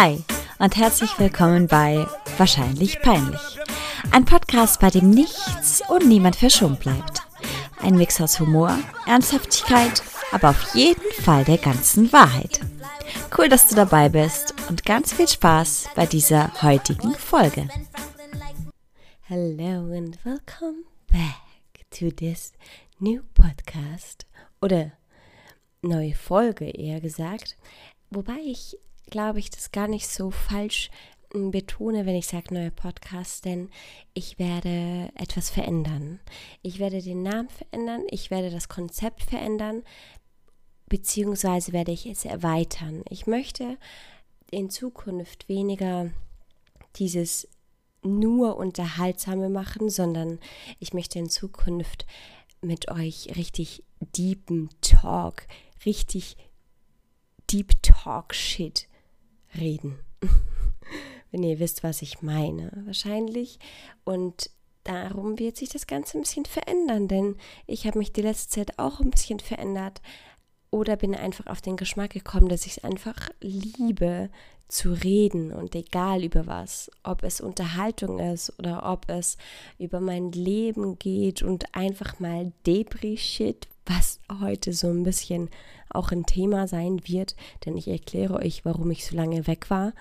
[0.00, 0.22] Hi
[0.60, 2.06] und herzlich willkommen bei
[2.36, 3.58] Wahrscheinlich Peinlich.
[4.12, 7.22] Ein Podcast, bei dem nichts und niemand verschont bleibt.
[7.82, 8.78] Ein Mix aus Humor,
[9.08, 12.60] Ernsthaftigkeit, aber auf jeden Fall der ganzen Wahrheit.
[13.36, 17.68] Cool, dass du dabei bist und ganz viel Spaß bei dieser heutigen Folge.
[19.22, 22.52] Hello and welcome back to this
[23.00, 24.26] new podcast
[24.60, 24.92] oder
[25.82, 27.56] neue Folge eher gesagt.
[28.10, 28.78] Wobei ich
[29.10, 30.90] glaube ich das gar nicht so falsch
[31.32, 33.70] hm, betone, wenn ich sage neuer Podcast, denn
[34.14, 36.20] ich werde etwas verändern.
[36.62, 39.82] Ich werde den Namen verändern, ich werde das Konzept verändern,
[40.86, 43.02] beziehungsweise werde ich es erweitern.
[43.10, 43.76] Ich möchte
[44.50, 46.10] in Zukunft weniger
[46.96, 47.48] dieses
[48.02, 50.38] nur unterhaltsame machen, sondern
[50.78, 52.06] ich möchte in Zukunft
[52.60, 55.46] mit euch richtig deepen Talk,
[55.84, 56.36] richtig
[57.50, 58.87] Deep Talk Shit
[59.56, 59.98] reden.
[61.30, 63.58] Wenn ihr wisst, was ich meine, wahrscheinlich.
[64.04, 64.50] Und
[64.84, 68.78] darum wird sich das Ganze ein bisschen verändern, denn ich habe mich die letzte Zeit
[68.78, 70.00] auch ein bisschen verändert
[70.70, 74.30] oder bin einfach auf den Geschmack gekommen, dass ich es einfach liebe
[74.68, 79.38] zu reden und egal über was, ob es Unterhaltung ist oder ob es
[79.78, 85.50] über mein Leben geht und einfach mal Debris-Shit, was heute so ein bisschen
[85.90, 89.92] auch ein Thema sein wird, denn ich erkläre euch, warum ich so lange weg war.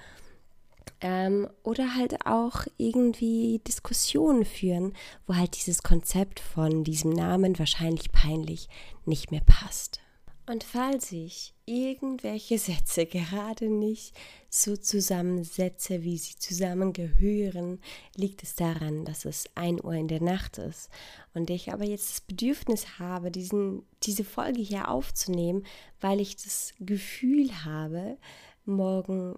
[0.99, 4.93] Ähm, oder halt auch irgendwie Diskussionen führen,
[5.27, 8.67] wo halt dieses Konzept von diesem Namen wahrscheinlich peinlich
[9.05, 10.01] nicht mehr passt.
[10.47, 14.15] Und falls ich irgendwelche Sätze gerade nicht
[14.49, 17.81] so zusammensetze, wie sie zusammengehören,
[18.15, 20.89] liegt es daran, dass es ein Uhr in der Nacht ist
[21.33, 25.65] und ich aber jetzt das Bedürfnis habe, diesen, diese Folge hier aufzunehmen,
[25.99, 28.17] weil ich das Gefühl habe,
[28.65, 29.37] morgen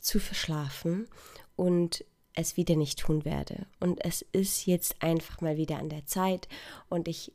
[0.00, 1.06] zu verschlafen
[1.54, 3.66] und es wieder nicht tun werde.
[3.78, 6.48] Und es ist jetzt einfach mal wieder an der Zeit
[6.88, 7.32] und ich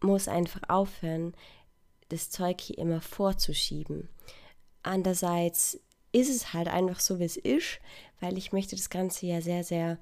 [0.00, 1.34] muss einfach aufhören,
[2.10, 4.08] das Zeug hier immer vorzuschieben.
[4.82, 5.80] Andererseits
[6.12, 7.80] ist es halt einfach so, wie es ist,
[8.20, 9.98] weil ich möchte das Ganze ja sehr, sehr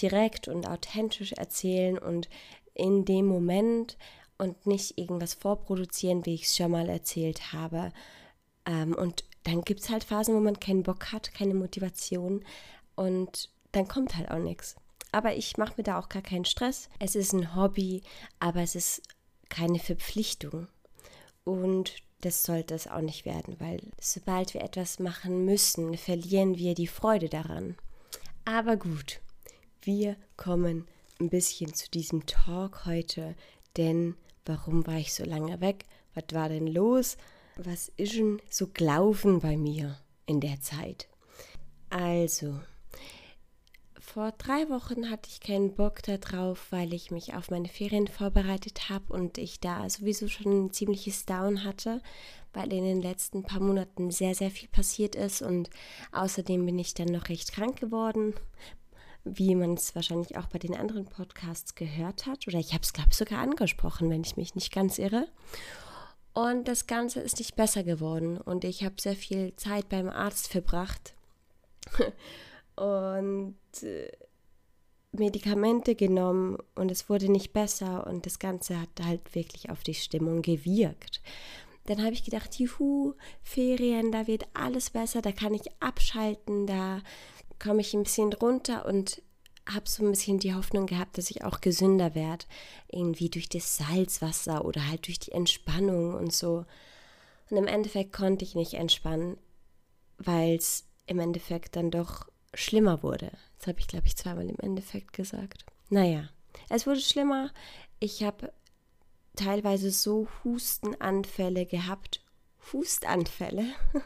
[0.00, 2.28] direkt und authentisch erzählen und
[2.74, 3.96] in dem Moment
[4.38, 7.92] und nicht irgendwas vorproduzieren, wie ich es schon mal erzählt habe.
[8.66, 12.44] Ähm, und dann gibt es halt Phasen, wo man keinen Bock hat, keine Motivation
[12.94, 14.76] und dann kommt halt auch nichts.
[15.12, 16.88] Aber ich mache mir da auch gar keinen Stress.
[16.98, 18.02] Es ist ein Hobby,
[18.38, 19.02] aber es ist
[19.48, 20.68] keine Verpflichtung.
[21.46, 26.74] Und das sollte es auch nicht werden, weil sobald wir etwas machen müssen, verlieren wir
[26.74, 27.76] die Freude daran.
[28.44, 29.20] Aber gut,
[29.80, 30.88] wir kommen
[31.20, 33.36] ein bisschen zu diesem Talk heute,
[33.76, 35.84] denn warum war ich so lange weg?
[36.14, 37.16] Was war denn los?
[37.54, 41.06] Was ist denn so gelaufen bei mir in der Zeit?
[41.90, 42.58] Also,
[44.16, 48.88] vor drei Wochen hatte ich keinen Bock darauf, weil ich mich auf meine Ferien vorbereitet
[48.88, 52.00] habe und ich da sowieso schon ein ziemliches Down hatte,
[52.54, 55.68] weil in den letzten paar Monaten sehr, sehr viel passiert ist und
[56.12, 58.32] außerdem bin ich dann noch recht krank geworden,
[59.24, 62.48] wie man es wahrscheinlich auch bei den anderen Podcasts gehört hat.
[62.48, 65.28] Oder ich habe es, glaube ich, sogar angesprochen, wenn ich mich nicht ganz irre.
[66.32, 70.48] Und das Ganze ist nicht besser geworden und ich habe sehr viel Zeit beim Arzt
[70.48, 71.12] verbracht.
[72.76, 73.56] und
[75.12, 79.94] Medikamente genommen und es wurde nicht besser und das Ganze hat halt wirklich auf die
[79.94, 81.22] Stimmung gewirkt.
[81.86, 87.00] Dann habe ich gedacht, juhu, Ferien, da wird alles besser, da kann ich abschalten, da
[87.58, 89.22] komme ich ein bisschen runter und
[89.68, 92.44] habe so ein bisschen die Hoffnung gehabt, dass ich auch gesünder werde,
[92.88, 96.64] irgendwie durch das Salzwasser oder halt durch die Entspannung und so.
[97.50, 99.38] Und im Endeffekt konnte ich nicht entspannen,
[100.18, 103.30] weil es im Endeffekt dann doch schlimmer wurde.
[103.58, 105.64] Das habe ich, glaube ich, zweimal im Endeffekt gesagt.
[105.88, 106.28] Naja,
[106.68, 107.50] es wurde schlimmer.
[108.00, 108.52] Ich habe
[109.36, 112.20] teilweise so Hustenanfälle gehabt.
[112.72, 113.66] Hustanfälle.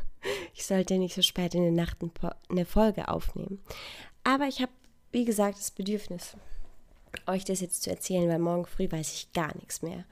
[0.55, 1.97] Ich sollte nicht so spät in der Nacht
[2.51, 3.59] eine Folge aufnehmen.
[4.23, 4.73] Aber ich habe,
[5.13, 6.37] wie gesagt, das Bedürfnis,
[7.27, 10.05] euch das jetzt zu erzählen, weil morgen früh weiß ich gar nichts mehr,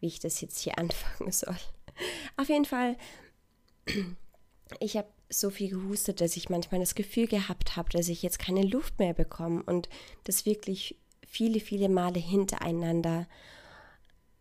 [0.00, 1.56] wie ich das jetzt hier anfangen soll.
[2.36, 2.96] Auf jeden Fall,
[4.80, 8.38] ich habe so viel gehustet, dass ich manchmal das Gefühl gehabt habe, dass ich jetzt
[8.38, 9.88] keine Luft mehr bekomme und
[10.24, 10.96] das wirklich
[11.26, 13.26] viele, viele Male hintereinander.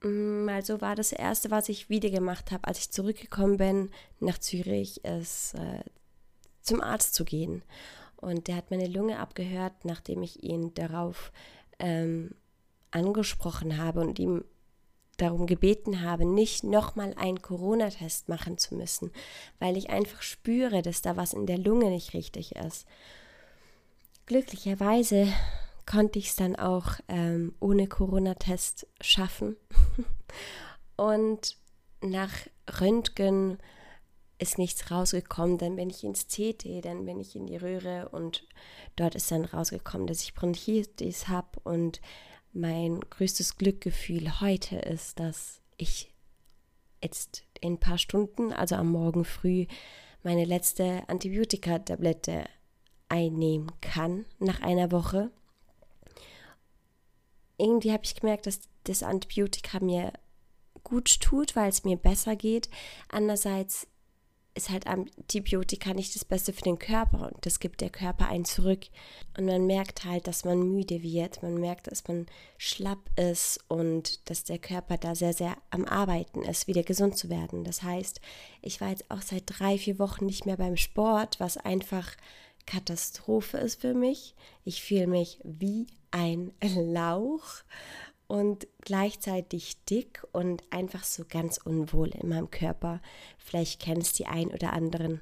[0.03, 3.89] Mm, also war das erste, was ich wieder gemacht habe, als ich zurückgekommen bin
[4.19, 5.83] nach Zürich, ist äh,
[6.61, 7.63] zum Arzt zu gehen.
[8.17, 11.31] Und der hat meine Lunge abgehört, nachdem ich ihn darauf
[11.79, 12.35] ähm,
[12.91, 14.43] angesprochen habe und ihm
[15.21, 19.12] darum gebeten habe, nicht nochmal einen Corona-Test machen zu müssen,
[19.59, 22.85] weil ich einfach spüre, dass da was in der Lunge nicht richtig ist.
[24.25, 25.27] Glücklicherweise
[25.85, 29.57] konnte ich es dann auch ähm, ohne Corona-Test schaffen.
[30.95, 31.57] Und
[32.01, 32.31] nach
[32.79, 33.57] Röntgen
[34.41, 35.57] ist nichts rausgekommen.
[35.57, 38.44] Dann bin ich ins CT, dann bin ich in die Röhre und
[38.95, 41.59] dort ist dann rausgekommen, dass ich Bronchitis habe.
[41.63, 42.01] Und
[42.53, 46.13] mein größtes Glückgefühl heute ist, dass ich
[47.03, 49.65] jetzt in ein paar Stunden, also am Morgen früh,
[50.24, 52.45] meine letzte Antibiotikatablette
[53.09, 55.31] einnehmen kann nach einer Woche.
[57.57, 60.13] Irgendwie habe ich gemerkt, dass das Antibiotika mir
[60.83, 62.69] gut tut, weil es mir besser geht.
[63.09, 63.88] Andererseits
[64.53, 68.45] ist halt Antibiotika nicht das Beste für den Körper und das gibt der Körper einen
[68.45, 68.88] zurück.
[69.38, 72.25] Und man merkt halt, dass man müde wird, man merkt, dass man
[72.57, 77.30] schlapp ist und dass der Körper da sehr, sehr am Arbeiten ist, wieder gesund zu
[77.30, 77.63] werden.
[77.63, 78.19] Das heißt,
[78.62, 82.15] ich war jetzt auch seit drei, vier Wochen nicht mehr beim Sport, was einfach
[82.65, 84.36] Katastrophe ist für mich.
[84.65, 87.63] Ich fühle mich wie ein Lauch
[88.31, 93.01] und gleichzeitig dick und einfach so ganz unwohl in meinem Körper.
[93.38, 95.19] Vielleicht kennen es die ein oder anderen.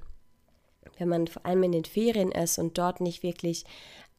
[1.00, 3.66] Wenn man vor allem in den Ferien ist und dort nicht wirklich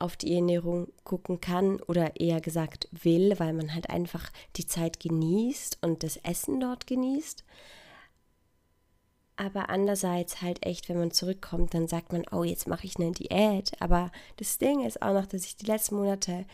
[0.01, 4.99] auf die Ernährung gucken kann oder eher gesagt will, weil man halt einfach die Zeit
[4.99, 7.45] genießt und das Essen dort genießt.
[9.37, 13.13] Aber andererseits halt echt, wenn man zurückkommt, dann sagt man, oh, jetzt mache ich eine
[13.13, 13.71] Diät.
[13.81, 16.45] Aber das Ding ist auch noch, dass ich die letzten Monate,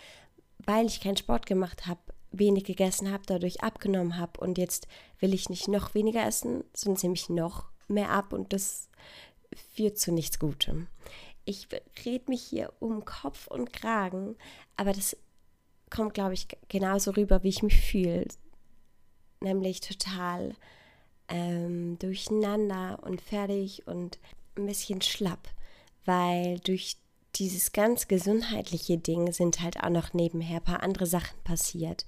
[0.58, 2.00] weil ich keinen Sport gemacht habe,
[2.38, 4.86] wenig gegessen habe, dadurch abgenommen habe und jetzt
[5.20, 8.88] will ich nicht noch weniger essen, sonst nehme ich noch mehr ab und das
[9.74, 10.88] führt zu nichts Gutem.
[11.44, 11.68] Ich
[12.04, 14.36] rede mich hier um Kopf und Kragen,
[14.76, 15.16] aber das
[15.90, 18.26] kommt, glaube ich, genauso rüber, wie ich mich fühle.
[19.40, 20.54] Nämlich total
[21.28, 24.18] ähm, durcheinander und fertig und
[24.56, 25.48] ein bisschen schlapp,
[26.04, 26.96] weil durch
[27.38, 32.06] dieses ganz gesundheitliche Ding sind halt auch noch nebenher ein paar andere Sachen passiert.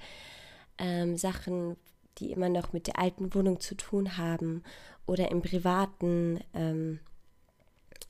[0.78, 1.76] Ähm, Sachen,
[2.18, 4.62] die immer noch mit der alten Wohnung zu tun haben
[5.06, 7.00] oder im Privaten ähm,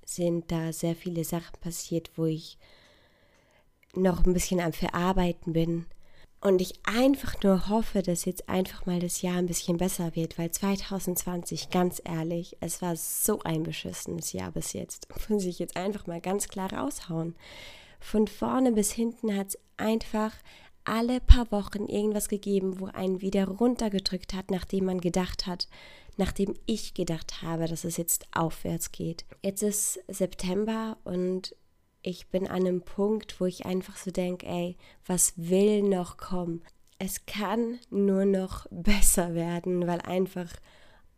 [0.04, 2.58] sind da sehr viele Sachen passiert, wo ich
[3.94, 5.86] noch ein bisschen am Verarbeiten bin.
[6.40, 10.38] Und ich einfach nur hoffe, dass jetzt einfach mal das Jahr ein bisschen besser wird,
[10.38, 15.08] weil 2020, ganz ehrlich, es war so ein beschissenes Jahr bis jetzt.
[15.28, 17.34] Muss ich jetzt einfach mal ganz klar raushauen.
[17.98, 20.32] Von vorne bis hinten hat es einfach
[20.84, 25.68] alle paar Wochen irgendwas gegeben, wo einen wieder runtergedrückt hat, nachdem man gedacht hat,
[26.16, 29.24] nachdem ich gedacht habe, dass es jetzt aufwärts geht.
[29.42, 31.54] Jetzt ist September und
[32.02, 36.62] ich bin an einem Punkt, wo ich einfach so denke, ey, was will noch kommen?
[36.98, 40.52] Es kann nur noch besser werden, weil einfach,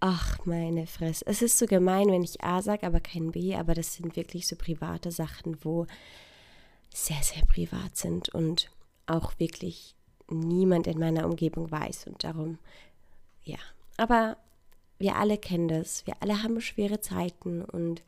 [0.01, 1.25] ach meine Fresse.
[1.27, 4.47] Es ist so gemein, wenn ich A sage, aber kein B, aber das sind wirklich
[4.47, 5.87] so private Sachen, wo
[6.93, 8.71] sehr, sehr privat sind und
[9.07, 9.95] auch wirklich
[10.29, 12.59] niemand in meiner Umgebung weiß und darum,
[13.43, 13.59] ja.
[13.97, 14.37] Aber
[14.99, 18.03] wir alle kennen das, wir alle haben schwere Zeiten und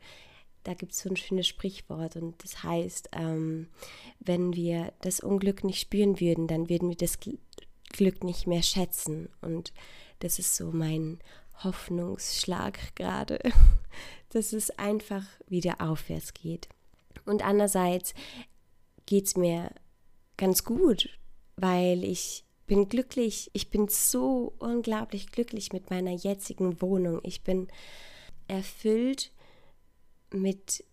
[0.63, 3.67] da gibt es so ein schönes Sprichwort und das heißt, ähm,
[4.19, 7.17] wenn wir das Unglück nicht spüren würden, dann würden wir das
[7.89, 9.29] Glück nicht mehr schätzen.
[9.41, 9.73] Und
[10.19, 11.19] das ist so mein
[11.63, 13.39] Hoffnungsschlag gerade,
[14.29, 16.69] dass es einfach wieder aufwärts geht.
[17.25, 18.13] Und andererseits
[19.05, 19.71] geht es mir
[20.37, 21.09] ganz gut,
[21.55, 23.51] weil ich bin glücklich.
[23.53, 27.19] Ich bin so unglaublich glücklich mit meiner jetzigen Wohnung.
[27.23, 27.67] Ich bin
[28.47, 29.31] erfüllt
[30.33, 30.83] mit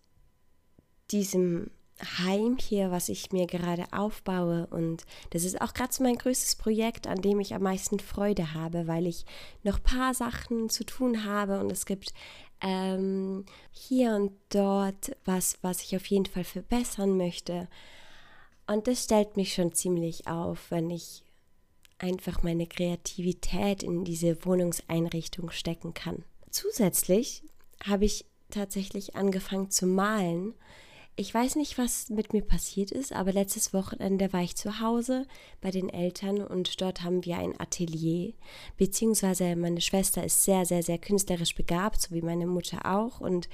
[1.11, 1.71] diesem
[2.17, 4.67] Heim hier, was ich mir gerade aufbaue.
[4.67, 8.53] Und das ist auch gerade so mein größtes Projekt, an dem ich am meisten Freude
[8.53, 9.25] habe, weil ich
[9.63, 12.13] noch ein paar Sachen zu tun habe und es gibt
[12.61, 17.67] ähm, hier und dort was, was ich auf jeden Fall verbessern möchte.
[18.67, 21.23] Und das stellt mich schon ziemlich auf, wenn ich
[21.97, 26.23] einfach meine Kreativität in diese Wohnungseinrichtung stecken kann.
[26.49, 27.43] Zusätzlich
[27.83, 30.53] habe ich tatsächlich angefangen zu malen.
[31.17, 35.27] Ich weiß nicht, was mit mir passiert ist, aber letztes Wochenende war ich zu Hause
[35.59, 38.33] bei den Eltern und dort haben wir ein Atelier,
[38.77, 43.19] beziehungsweise meine Schwester ist sehr, sehr, sehr künstlerisch begabt, so wie meine Mutter auch.
[43.19, 43.49] Und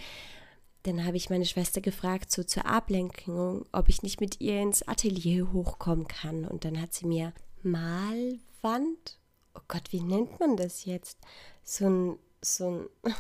[0.84, 4.88] dann habe ich meine Schwester gefragt, so zur Ablenkung, ob ich nicht mit ihr ins
[4.88, 6.46] Atelier hochkommen kann.
[6.46, 9.20] Und dann hat sie mir Malwand,
[9.56, 11.18] oh Gott, wie nennt man das jetzt?
[11.64, 12.90] So ein, so ein.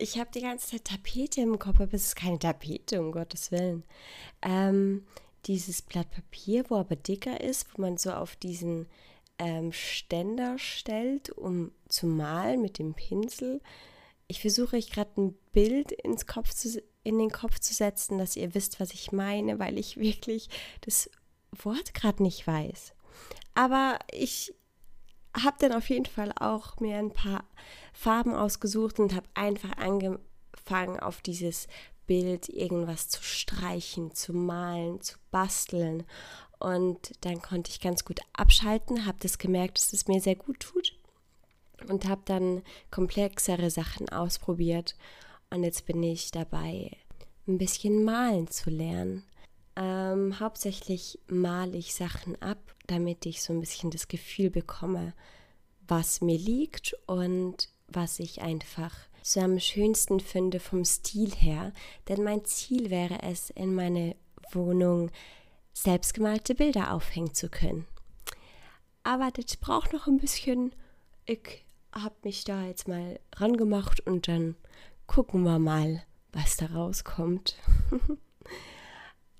[0.00, 3.50] Ich habe die ganze Zeit Tapete im Kopf, aber es ist keine Tapete, um Gottes
[3.50, 3.82] Willen.
[4.42, 5.04] Ähm,
[5.46, 8.86] dieses Blatt Papier, wo aber dicker ist, wo man so auf diesen
[9.38, 13.60] ähm, Ständer stellt, um zu malen mit dem Pinsel.
[14.28, 18.36] Ich versuche euch gerade ein Bild ins Kopf zu, in den Kopf zu setzen, dass
[18.36, 20.48] ihr wisst, was ich meine, weil ich wirklich
[20.82, 21.10] das
[21.50, 22.92] Wort gerade nicht weiß.
[23.54, 24.54] Aber ich
[25.34, 27.44] habe dann auf jeden Fall auch mir ein paar
[27.92, 31.68] Farben ausgesucht und habe einfach angefangen, auf dieses
[32.06, 36.04] Bild irgendwas zu streichen, zu malen, zu basteln.
[36.58, 40.60] Und dann konnte ich ganz gut abschalten, habe das gemerkt, dass es mir sehr gut
[40.60, 40.98] tut
[41.88, 44.96] und habe dann komplexere Sachen ausprobiert.
[45.50, 46.90] Und jetzt bin ich dabei,
[47.46, 49.24] ein bisschen malen zu lernen.
[49.80, 52.58] Ähm, hauptsächlich male ich Sachen ab,
[52.88, 55.14] damit ich so ein bisschen das Gefühl bekomme,
[55.86, 58.92] was mir liegt und was ich einfach
[59.22, 61.72] so am schönsten finde vom Stil her.
[62.08, 64.16] Denn mein Ziel wäre es, in meine
[64.50, 65.12] Wohnung
[65.74, 67.86] selbstgemalte Bilder aufhängen zu können.
[69.04, 70.72] Aber das braucht noch ein bisschen.
[71.24, 74.56] Ich habe mich da jetzt mal rangemacht und dann
[75.06, 77.56] gucken wir mal, was da rauskommt.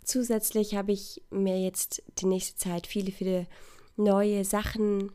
[0.08, 3.46] Zusätzlich habe ich mir jetzt die nächste Zeit viele, viele
[3.96, 5.12] neue Sachen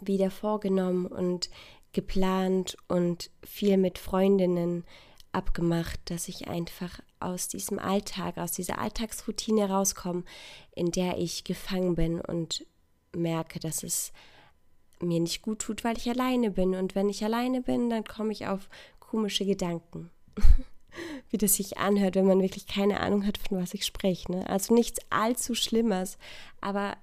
[0.00, 1.50] wieder vorgenommen und
[1.92, 4.84] geplant und viel mit Freundinnen
[5.32, 10.24] abgemacht, dass ich einfach aus diesem Alltag, aus dieser Alltagsroutine rauskomme,
[10.74, 12.64] in der ich gefangen bin und
[13.14, 14.10] merke, dass es
[15.00, 16.74] mir nicht gut tut, weil ich alleine bin.
[16.74, 20.10] Und wenn ich alleine bin, dann komme ich auf komische Gedanken.
[21.34, 24.30] Wie das sich anhört, wenn man wirklich keine Ahnung hat, von was ich spreche.
[24.30, 24.48] Ne?
[24.48, 26.16] Also nichts allzu Schlimmes,
[26.60, 26.96] aber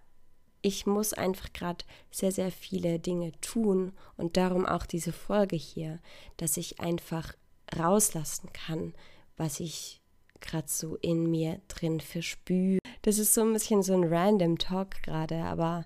[0.61, 6.00] ich muss einfach gerade sehr, sehr viele Dinge tun und darum auch diese Folge hier,
[6.38, 7.33] dass ich einfach
[7.77, 8.93] rauslassen kann,
[9.35, 10.00] was ich
[10.39, 12.79] gerade so in mir drin verspüre.
[13.01, 15.85] Das ist so ein bisschen so ein random Talk gerade, aber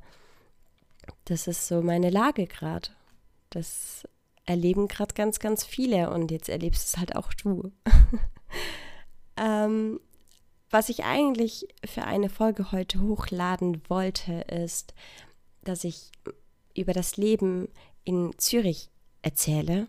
[1.24, 2.90] das ist so meine Lage gerade.
[3.50, 4.08] Das
[4.46, 7.72] erleben gerade ganz, ganz viele und jetzt erlebst es halt auch du.
[9.38, 10.00] ähm,
[10.70, 14.94] was ich eigentlich für eine Folge heute hochladen wollte, ist,
[15.64, 16.12] dass ich
[16.76, 17.70] über das Leben
[18.04, 18.90] in Zürich
[19.22, 19.88] erzähle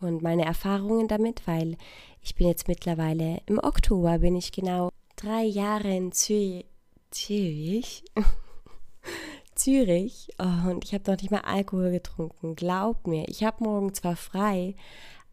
[0.00, 1.76] und meine Erfahrungen damit, weil
[2.22, 6.64] ich bin jetzt mittlerweile im Oktober, bin ich genau drei Jahre in Zürich.
[7.10, 8.04] Zürich?
[9.54, 12.56] Zürich oh, und ich habe noch nicht mal Alkohol getrunken.
[12.56, 14.74] Glaub mir, ich habe morgen zwar frei,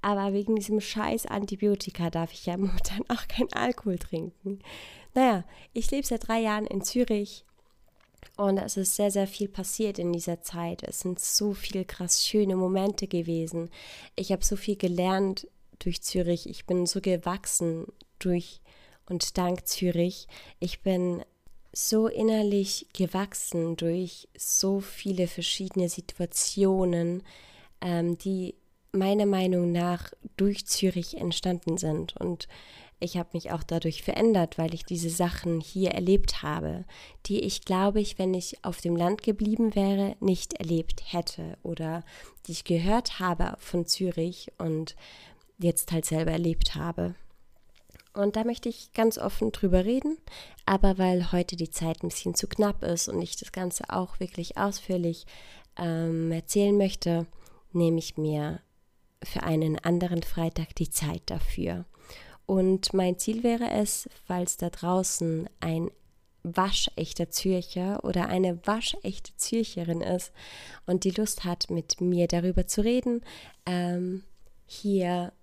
[0.07, 4.59] aber wegen diesem scheiß Antibiotika darf ich ja momentan auch kein Alkohol trinken.
[5.13, 7.43] Naja, ich lebe seit drei Jahren in Zürich
[8.37, 10.81] und es ist sehr, sehr viel passiert in dieser Zeit.
[10.83, 13.69] Es sind so viele krass schöne Momente gewesen.
[14.15, 15.45] Ich habe so viel gelernt
[15.79, 16.47] durch Zürich.
[16.47, 17.87] Ich bin so gewachsen
[18.17, 18.61] durch
[19.09, 20.27] und dank Zürich.
[20.61, 21.21] Ich bin
[21.73, 27.23] so innerlich gewachsen durch so viele verschiedene Situationen,
[27.81, 28.55] ähm, die
[28.97, 32.15] meiner Meinung nach durch Zürich entstanden sind.
[32.17, 32.47] Und
[32.99, 36.85] ich habe mich auch dadurch verändert, weil ich diese Sachen hier erlebt habe,
[37.27, 42.03] die ich, glaube ich, wenn ich auf dem Land geblieben wäre, nicht erlebt hätte oder
[42.45, 44.95] die ich gehört habe von Zürich und
[45.59, 47.15] jetzt halt selber erlebt habe.
[48.13, 50.17] Und da möchte ich ganz offen drüber reden,
[50.65, 54.19] aber weil heute die Zeit ein bisschen zu knapp ist und ich das Ganze auch
[54.19, 55.27] wirklich ausführlich
[55.77, 57.27] ähm, erzählen möchte,
[57.73, 58.59] nehme ich mir
[59.23, 61.85] für einen anderen Freitag die Zeit dafür.
[62.45, 65.91] Und mein Ziel wäre es, falls da draußen ein
[66.43, 70.31] waschechter Zürcher oder eine waschechte Zürcherin ist
[70.85, 73.21] und die Lust hat, mit mir darüber zu reden,
[73.65, 74.23] ähm,
[74.65, 75.33] hier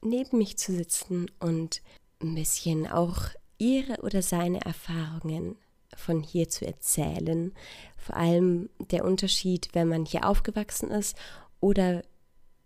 [0.00, 1.82] neben mich zu sitzen und
[2.22, 5.56] ein bisschen auch ihre oder seine Erfahrungen
[5.96, 7.52] von hier zu erzählen.
[7.96, 11.16] Vor allem der Unterschied, wenn man hier aufgewachsen ist
[11.60, 12.02] oder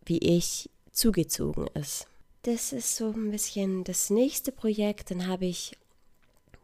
[0.05, 2.07] wie ich zugezogen ist.
[2.43, 5.11] Das ist so ein bisschen das nächste Projekt.
[5.11, 5.77] Dann habe ich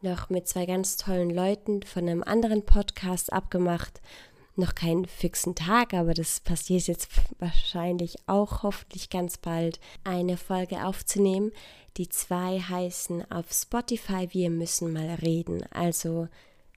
[0.01, 4.01] noch mit zwei ganz tollen Leuten von einem anderen Podcast abgemacht.
[4.55, 10.85] Noch keinen fixen Tag, aber das passiert jetzt wahrscheinlich auch hoffentlich ganz bald, eine Folge
[10.85, 11.51] aufzunehmen.
[11.97, 15.63] Die zwei heißen auf Spotify Wir müssen mal reden.
[15.71, 16.27] Also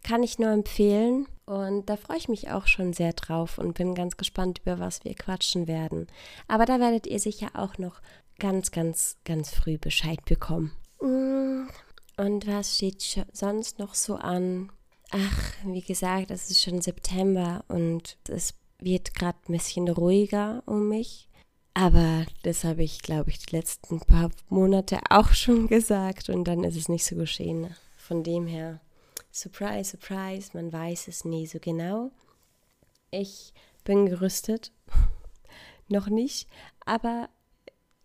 [0.02, 1.26] kann ich nur empfehlen.
[1.44, 5.04] Und da freue ich mich auch schon sehr drauf und bin ganz gespannt, über was
[5.04, 6.06] wir quatschen werden.
[6.48, 8.00] Aber da werdet ihr sicher auch noch
[8.38, 10.72] ganz, ganz, ganz früh Bescheid bekommen.
[11.00, 11.68] Mm,
[12.16, 14.70] und was steht sonst noch so an?
[15.10, 20.88] Ach, wie gesagt, es ist schon September und es wird gerade ein bisschen ruhiger um
[20.88, 21.28] mich.
[21.74, 26.64] Aber das habe ich, glaube ich, die letzten paar Monate auch schon gesagt und dann
[26.64, 27.74] ist es nicht so geschehen.
[27.96, 28.80] Von dem her
[29.32, 32.10] Surprise, surprise, man weiß es nie so genau.
[33.10, 34.72] Ich bin gerüstet.
[35.88, 36.48] Noch nicht,
[36.84, 37.28] aber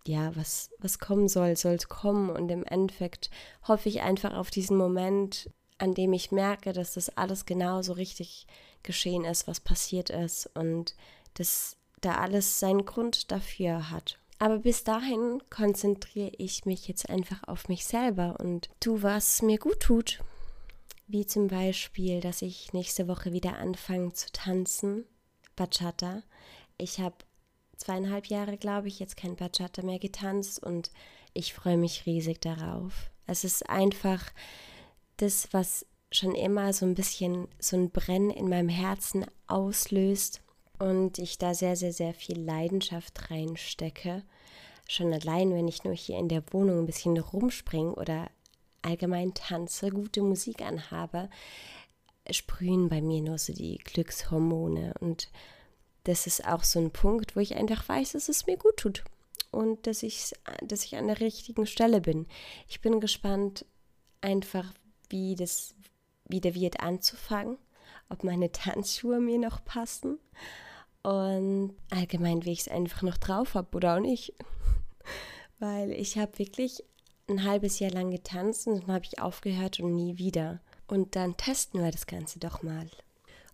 [0.07, 2.29] ja, was, was kommen soll, soll kommen.
[2.29, 3.29] Und im Endeffekt
[3.67, 8.48] hoffe ich einfach auf diesen Moment, an dem ich merke, dass das alles genauso richtig
[8.84, 10.96] geschehen ist, was passiert ist und
[11.34, 14.17] dass da alles seinen Grund dafür hat.
[14.39, 19.57] Aber bis dahin konzentriere ich mich jetzt einfach auf mich selber und tu, was mir
[19.57, 20.19] gut tut.
[21.09, 25.05] Wie zum Beispiel, dass ich nächste Woche wieder anfange zu tanzen,
[25.55, 26.21] Bachata.
[26.77, 27.15] Ich habe
[27.77, 30.91] zweieinhalb Jahre, glaube ich, jetzt kein Bachata mehr getanzt und
[31.33, 33.09] ich freue mich riesig darauf.
[33.25, 34.21] Es ist einfach
[35.15, 40.41] das, was schon immer so ein bisschen so ein Brennen in meinem Herzen auslöst
[40.77, 44.23] und ich da sehr, sehr, sehr viel Leidenschaft reinstecke.
[44.89, 48.29] Schon allein, wenn ich nur hier in der Wohnung ein bisschen rumspringe oder
[48.88, 51.29] allgemein tanze, gute Musik anhabe,
[52.32, 55.29] sprühen bei mir nur so die Glückshormone und
[56.03, 59.03] das ist auch so ein Punkt, wo ich einfach weiß, dass es mir gut tut
[59.51, 62.27] und dass ich, dass ich an der richtigen Stelle bin.
[62.70, 63.65] Ich bin gespannt,
[64.22, 64.74] einfach
[65.10, 65.75] wie das
[66.25, 67.58] wieder wird anzufangen,
[68.10, 70.17] ob meine Tanzschuhe mir noch passen
[71.03, 74.34] und allgemein, wie ich es einfach noch drauf habe oder auch nicht.
[75.60, 76.84] Weil ich habe wirklich
[77.29, 80.60] ein halbes Jahr lang getanzt und dann habe ich aufgehört und nie wieder.
[80.88, 82.89] Und dann testen wir das Ganze doch mal.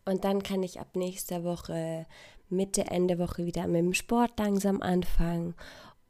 [0.06, 2.06] Und dann kann ich ab nächster Woche,
[2.50, 5.56] Mitte, Ende Woche wieder mit dem Sport langsam anfangen.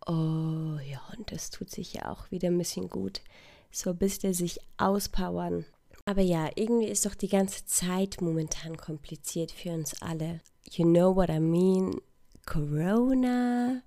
[0.06, 3.22] Oh ja, und das tut sich ja auch wieder ein bisschen gut.
[3.72, 5.66] So ein bisschen sich auspowern.
[6.06, 10.42] Aber ja, irgendwie ist doch die ganze Zeit momentan kompliziert für uns alle.
[10.70, 12.02] You know what I mean?
[12.46, 13.82] Corona.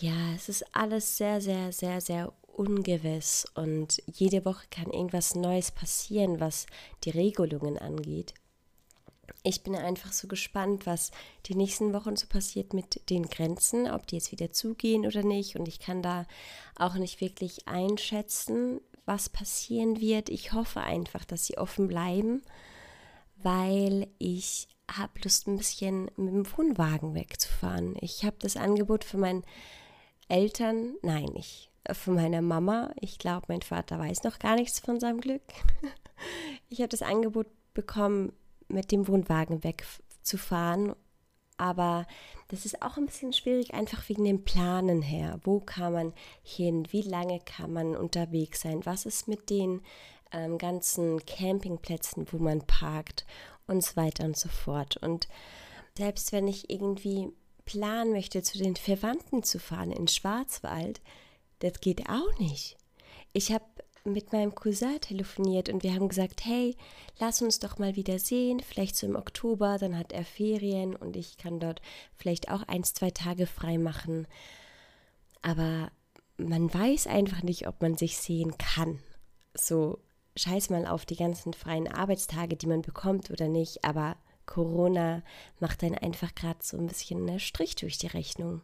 [0.00, 5.70] Ja, es ist alles sehr, sehr, sehr, sehr ungewiss und jede Woche kann irgendwas Neues
[5.70, 6.66] passieren, was
[7.04, 8.34] die Regelungen angeht.
[9.42, 11.10] Ich bin einfach so gespannt, was
[11.46, 15.56] die nächsten Wochen so passiert mit den Grenzen, ob die jetzt wieder zugehen oder nicht.
[15.56, 16.26] Und ich kann da
[16.76, 20.28] auch nicht wirklich einschätzen, was passieren wird.
[20.28, 22.42] Ich hoffe einfach, dass sie offen bleiben,
[23.36, 27.96] weil ich habe Lust, ein bisschen mit dem Wohnwagen wegzufahren.
[28.00, 29.44] Ich habe das Angebot für meinen
[30.28, 32.92] Eltern, nein, ich von meiner Mama.
[33.00, 35.42] Ich glaube, mein Vater weiß noch gar nichts von seinem Glück.
[36.70, 38.32] Ich habe das Angebot bekommen,
[38.68, 40.94] mit dem Wohnwagen wegzufahren.
[41.56, 42.06] Aber
[42.48, 45.38] das ist auch ein bisschen schwierig, einfach wegen dem Planen her.
[45.44, 46.86] Wo kann man hin?
[46.90, 48.84] Wie lange kann man unterwegs sein?
[48.86, 49.82] Was ist mit den
[50.32, 53.24] ähm, ganzen Campingplätzen, wo man parkt
[53.66, 54.96] und so weiter und so fort?
[54.96, 55.28] Und
[55.96, 57.30] selbst wenn ich irgendwie
[57.64, 61.00] planen möchte, zu den Verwandten zu fahren in Schwarzwald,
[61.64, 62.76] das geht auch nicht.
[63.32, 63.64] Ich habe
[64.04, 66.76] mit meinem Cousin telefoniert und wir haben gesagt, hey,
[67.18, 71.16] lass uns doch mal wieder sehen, vielleicht so im Oktober, dann hat er Ferien und
[71.16, 71.80] ich kann dort
[72.14, 74.26] vielleicht auch ein, zwei Tage frei machen.
[75.40, 75.90] Aber
[76.36, 78.98] man weiß einfach nicht, ob man sich sehen kann.
[79.54, 79.98] So,
[80.36, 85.22] scheiß mal auf die ganzen freien Arbeitstage, die man bekommt oder nicht, aber Corona
[85.60, 88.60] macht dann einfach gerade so ein bisschen einen Strich durch die Rechnung.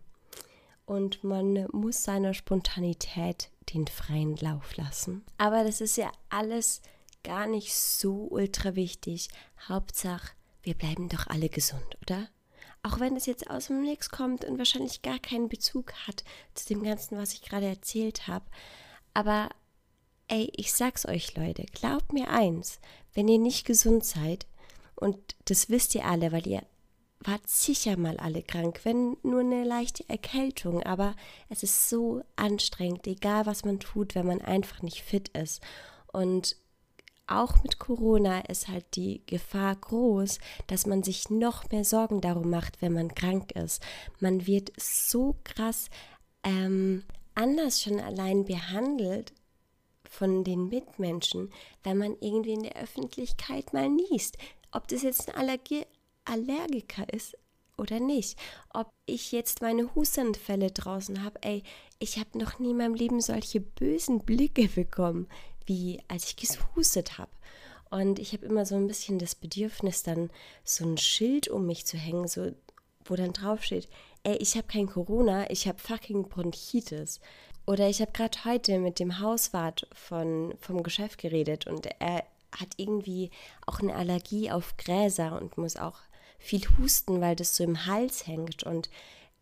[0.91, 5.25] Und man muss seiner Spontanität den freien Lauf lassen.
[5.39, 6.83] Aber das ist ja alles
[7.23, 9.29] gar nicht so ultra wichtig.
[9.69, 10.33] Hauptsache,
[10.65, 12.27] wir bleiben doch alle gesund, oder?
[12.83, 16.25] Auch wenn es jetzt aus dem Nix kommt und wahrscheinlich gar keinen Bezug hat
[16.55, 18.47] zu dem Ganzen, was ich gerade erzählt habe.
[19.15, 19.49] Aber
[20.27, 22.81] ey, ich sag's euch, Leute, glaubt mir eins,
[23.15, 24.45] wenn ihr nicht gesund seid,
[24.97, 26.65] und das wisst ihr alle, weil ihr
[27.23, 31.15] wart sicher mal alle krank, wenn nur eine leichte Erkältung, aber
[31.49, 35.63] es ist so anstrengend, egal was man tut, wenn man einfach nicht fit ist.
[36.13, 36.57] Und
[37.27, 42.51] auch mit Corona ist halt die Gefahr groß, dass man sich noch mehr Sorgen darum
[42.51, 43.83] macht, wenn man krank ist.
[44.19, 45.91] Man wird so krass
[46.43, 47.05] ähm,
[47.35, 49.33] anders schon allein behandelt
[50.05, 51.53] von den Mitmenschen,
[51.85, 54.37] wenn man irgendwie in der Öffentlichkeit mal niest.
[54.73, 55.85] Ob das jetzt eine Allergie,
[56.31, 57.37] Allergiker ist
[57.77, 58.39] oder nicht.
[58.73, 61.63] Ob ich jetzt meine Hustenfälle draußen habe, ey,
[61.99, 65.29] ich habe noch nie in meinem Leben solche bösen Blicke bekommen,
[65.67, 67.31] wie als ich gehustet habe.
[67.91, 70.31] Und ich habe immer so ein bisschen das Bedürfnis, dann
[70.63, 72.53] so ein Schild um mich zu hängen, so,
[73.05, 73.89] wo dann draufsteht,
[74.23, 77.21] ey, ich habe kein Corona, ich habe fucking Bronchitis.
[77.67, 82.69] Oder ich habe gerade heute mit dem Hauswart von, vom Geschäft geredet und er hat
[82.77, 83.31] irgendwie
[83.67, 85.99] auch eine Allergie auf Gräser und muss auch
[86.41, 88.65] viel husten, weil das so im Hals hängt.
[88.65, 88.91] Und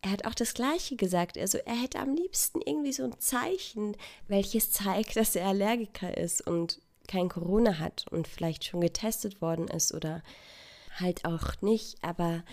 [0.03, 1.39] er hat auch das Gleiche gesagt.
[1.39, 6.47] Also er hätte am liebsten irgendwie so ein Zeichen, welches zeigt, dass er Allergiker ist
[6.47, 10.23] und kein Corona hat und vielleicht schon getestet worden ist oder
[11.01, 12.45] halt auch nicht, aber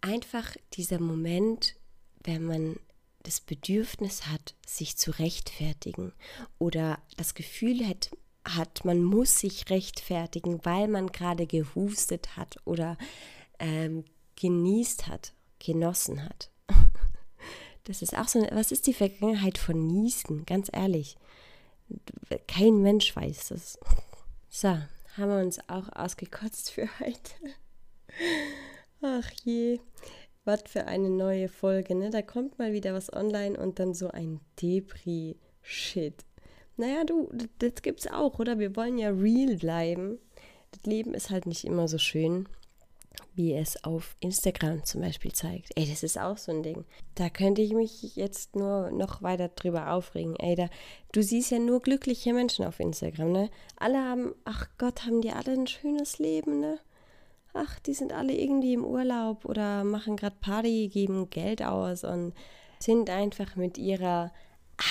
[0.00, 1.76] einfach dieser Moment,
[2.22, 2.76] wenn man
[3.22, 6.12] das Bedürfnis hat, sich zu rechtfertigen
[6.58, 8.10] oder das Gefühl hat,
[8.46, 12.98] hat, man muss sich rechtfertigen, weil man gerade gehustet hat oder
[13.64, 14.04] ähm,
[14.36, 16.50] genießt hat, genossen hat.
[17.86, 20.46] Das ist auch so, was ist die Vergangenheit von Niesen?
[20.46, 21.18] Ganz ehrlich.
[22.48, 23.78] Kein Mensch weiß das.
[24.48, 27.32] So, haben wir uns auch ausgekotzt für heute.
[29.02, 29.80] Ach je,
[30.44, 32.10] was für eine neue Folge, ne?
[32.10, 36.24] Da kommt mal wieder was online und dann so ein Depri-Shit.
[36.76, 38.60] Naja, du, das gibt's auch, oder?
[38.60, 40.20] Wir wollen ja real bleiben.
[40.70, 42.48] Das Leben ist halt nicht immer so schön,
[43.34, 45.70] wie es auf Instagram zum Beispiel zeigt.
[45.76, 46.84] Ey, das ist auch so ein Ding.
[47.14, 50.36] Da könnte ich mich jetzt nur noch weiter drüber aufregen.
[50.36, 50.68] Ey, da,
[51.12, 53.50] du siehst ja nur glückliche Menschen auf Instagram, ne?
[53.76, 56.78] Alle haben, ach Gott, haben die alle ein schönes Leben, ne?
[57.52, 62.34] Ach, die sind alle irgendwie im Urlaub oder machen gerade Party, geben Geld aus und
[62.78, 64.32] sind einfach mit ihrer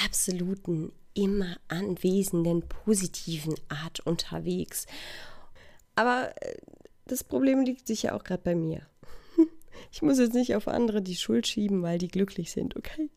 [0.05, 4.87] absoluten immer anwesenden positiven Art unterwegs.
[5.95, 6.55] Aber äh,
[7.05, 8.81] das Problem liegt sicher auch gerade bei mir.
[9.91, 13.09] Ich muss jetzt nicht auf andere die Schuld schieben, weil die glücklich sind, okay?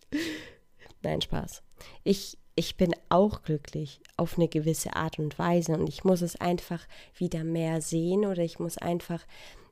[1.03, 1.62] Nein, Spaß.
[2.03, 6.37] Ich, ich bin auch glücklich auf eine gewisse Art und Weise und ich muss es
[6.40, 9.25] einfach wieder mehr sehen oder ich muss einfach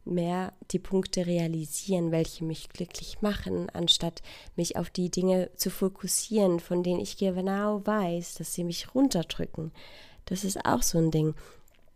[0.04, 4.22] mehr die Punkte realisieren, welche mich glücklich machen, anstatt
[4.56, 9.72] mich auf die Dinge zu fokussieren, von denen ich genau weiß, dass sie mich runterdrücken.
[10.26, 11.34] Das ist auch so ein Ding.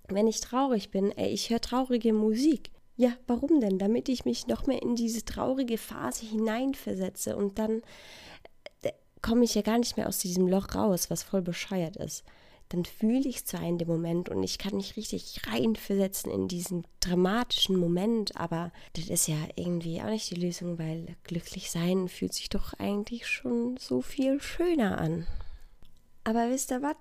[0.08, 2.70] Wenn ich traurig bin, ey, ich höre traurige Musik.
[2.96, 3.78] Ja, warum denn?
[3.78, 7.82] Damit ich mich noch mehr in diese traurige Phase hineinversetze und dann
[8.82, 8.90] äh,
[9.22, 12.24] komme ich ja gar nicht mehr aus diesem Loch raus, was voll bescheuert ist
[12.70, 16.86] dann fühle ich zwar in dem Moment und ich kann mich richtig reinversetzen in diesen
[17.00, 22.34] dramatischen Moment, aber das ist ja irgendwie auch nicht die Lösung, weil glücklich sein fühlt
[22.34, 25.26] sich doch eigentlich schon so viel schöner an.
[26.24, 26.96] Aber wisst ihr was?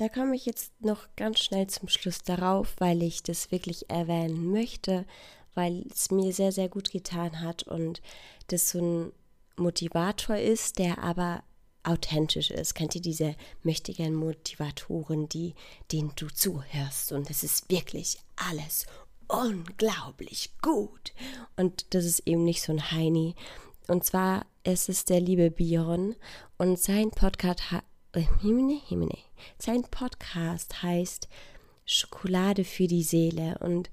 [0.00, 4.50] Da komme ich jetzt noch ganz schnell zum Schluss darauf, weil ich das wirklich erwähnen
[4.50, 5.04] möchte,
[5.52, 8.00] weil es mir sehr, sehr gut getan hat und
[8.46, 9.12] das so ein
[9.56, 11.42] Motivator ist, der aber
[11.82, 12.74] authentisch ist.
[12.74, 15.54] Kennt ihr diese mächtigen Motivatoren, die,
[15.92, 18.86] denen du zuhörst und es ist wirklich alles
[19.28, 21.12] unglaublich gut.
[21.56, 23.34] Und das ist eben nicht so ein Heini.
[23.86, 26.16] Und zwar ist es der liebe Björn
[26.56, 27.60] und sein Podcast,
[28.12, 28.22] äh,
[29.58, 31.28] sein Podcast heißt
[31.84, 33.90] Schokolade für die Seele und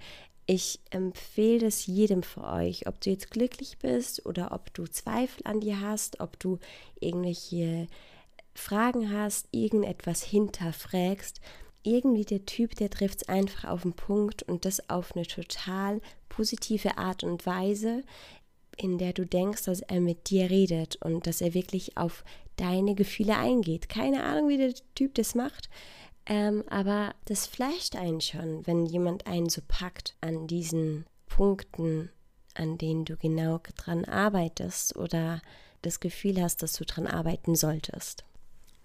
[0.50, 5.46] ich empfehle es jedem für euch, ob du jetzt glücklich bist oder ob du Zweifel
[5.46, 6.58] an dir hast, ob du
[7.02, 7.88] irgendwelche
[8.54, 11.42] Fragen hast, irgendetwas hinterfragst.
[11.84, 16.02] Irgendwie der Typ, der trifft es einfach auf den Punkt und das auf eine total
[16.30, 18.04] positive Art und Weise,
[18.78, 22.24] in der du denkst, dass er mit dir redet und dass er wirklich auf
[22.58, 23.90] deine Gefühle eingeht.
[23.90, 25.70] Keine Ahnung, wie der Typ das macht.
[26.26, 32.10] Ähm, aber das flasht einen schon, wenn jemand einen so packt an diesen Punkten,
[32.54, 35.42] an denen du genau dran arbeitest oder
[35.84, 38.26] das Gefühl hast, dass du dran arbeiten solltest.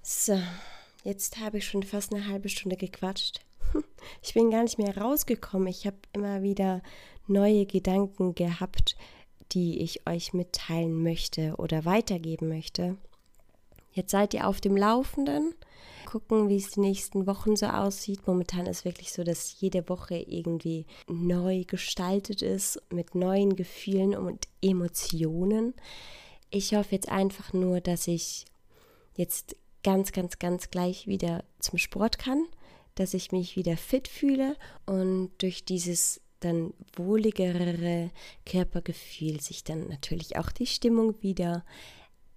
[0.03, 0.41] So,
[1.03, 3.41] jetzt habe ich schon fast eine halbe Stunde gequatscht.
[4.21, 5.69] Ich bin gar nicht mehr rausgekommen.
[5.69, 6.83] Ich habe immer wieder
[7.27, 8.97] neue Gedanken gehabt,
[9.53, 12.97] die ich euch mitteilen möchte oder weitergeben möchte.
[13.93, 15.55] Jetzt seid ihr auf dem Laufenden
[16.07, 18.27] gucken, wie es die nächsten Wochen so aussieht.
[18.27, 24.47] Momentan ist wirklich so, dass jede Woche irgendwie neu gestaltet ist mit neuen Gefühlen und
[24.61, 25.75] Emotionen.
[26.51, 28.45] Ich hoffe jetzt einfach nur, dass ich
[29.17, 32.47] jetzt ganz, ganz, ganz gleich wieder zum Sport kann,
[32.95, 38.11] dass ich mich wieder fit fühle und durch dieses dann wohligere
[38.45, 41.65] Körpergefühl sich dann natürlich auch die Stimmung wieder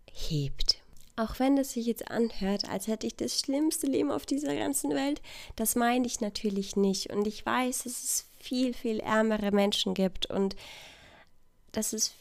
[0.06, 0.85] hebt.
[1.18, 4.92] Auch wenn es sich jetzt anhört, als hätte ich das schlimmste Leben auf dieser ganzen
[4.92, 5.22] Welt,
[5.56, 7.12] das meine ich natürlich nicht.
[7.12, 10.56] Und ich weiß, dass es viel, viel ärmere Menschen gibt und
[11.72, 12.14] dass es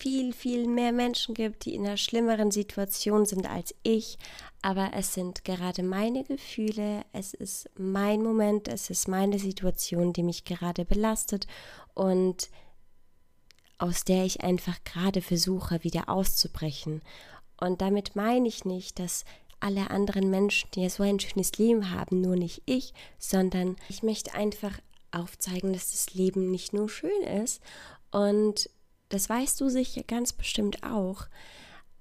[0.00, 4.18] viel, viel mehr Menschen gibt, die in einer schlimmeren Situation sind als ich.
[4.62, 10.22] Aber es sind gerade meine Gefühle, es ist mein Moment, es ist meine Situation, die
[10.22, 11.46] mich gerade belastet
[11.94, 12.50] und
[13.78, 17.00] aus der ich einfach gerade versuche, wieder auszubrechen.
[17.60, 19.24] Und damit meine ich nicht, dass
[19.60, 24.02] alle anderen Menschen, die ja so ein schönes Leben haben, nur nicht ich, sondern ich
[24.02, 24.78] möchte einfach
[25.12, 27.60] aufzeigen, dass das Leben nicht nur schön ist.
[28.10, 28.70] Und
[29.10, 31.26] das weißt du sicher ganz bestimmt auch.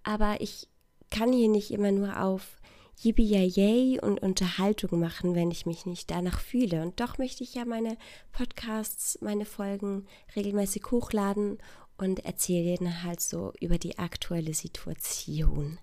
[0.04, 0.68] Aber ich
[1.10, 2.58] kann hier nicht immer nur auf
[3.02, 6.82] Yippie und Unterhaltung machen, wenn ich mich nicht danach fühle.
[6.82, 7.98] Und doch möchte ich ja meine
[8.32, 11.58] Podcasts, meine Folgen regelmäßig hochladen
[12.00, 15.78] und erzähle dann halt so über die aktuelle Situation.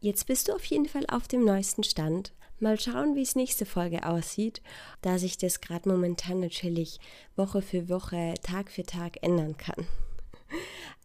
[0.00, 2.32] Jetzt bist du auf jeden Fall auf dem neuesten Stand.
[2.58, 4.62] Mal schauen, wie es nächste Folge aussieht,
[5.02, 7.00] da sich das gerade momentan natürlich
[7.36, 9.86] Woche für Woche, Tag für Tag ändern kann.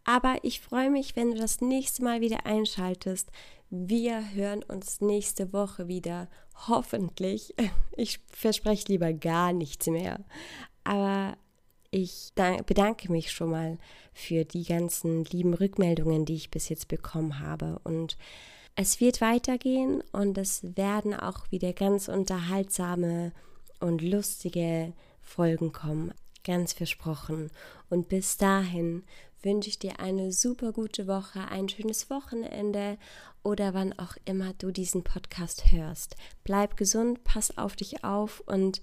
[0.04, 3.30] Aber ich freue mich, wenn du das nächste Mal wieder einschaltest.
[3.70, 6.28] Wir hören uns nächste Woche wieder.
[6.68, 7.54] Hoffentlich.
[7.96, 10.24] Ich verspreche lieber gar nichts mehr.
[10.84, 11.36] Aber
[11.92, 13.78] ich bedanke mich schon mal
[14.14, 17.78] für die ganzen lieben Rückmeldungen, die ich bis jetzt bekommen habe.
[17.84, 18.16] Und
[18.74, 23.32] es wird weitergehen und es werden auch wieder ganz unterhaltsame
[23.78, 26.14] und lustige Folgen kommen.
[26.44, 27.50] Ganz versprochen.
[27.90, 29.04] Und bis dahin
[29.42, 32.96] wünsche ich dir eine super gute Woche, ein schönes Wochenende
[33.42, 36.16] oder wann auch immer du diesen Podcast hörst.
[36.42, 38.80] Bleib gesund, pass auf dich auf und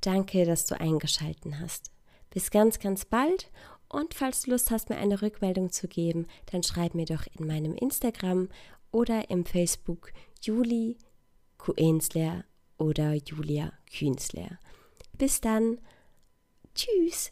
[0.00, 1.90] danke, dass du eingeschalten hast.
[2.36, 3.50] Bis ganz, ganz bald
[3.88, 7.46] und falls du Lust hast, mir eine Rückmeldung zu geben, dann schreib mir doch in
[7.46, 8.50] meinem Instagram
[8.92, 10.98] oder im Facebook Juli
[11.56, 12.44] Kuensler
[12.76, 14.58] oder Julia Künstler.
[15.16, 15.78] Bis dann.
[16.74, 17.24] Tschüss.